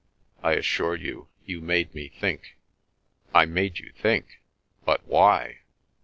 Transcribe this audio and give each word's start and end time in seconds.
I 0.41 0.53
assure 0.53 0.95
you, 0.95 1.27
you 1.45 1.61
made 1.61 1.93
me 1.93 2.07
think." 2.07 2.57
"I 3.35 3.45
made 3.45 3.77
you 3.77 3.91
think! 3.91 4.41
But 4.83 5.05
why?" 5.05 5.59